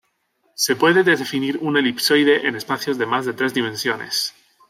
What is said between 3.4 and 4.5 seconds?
dimensiones.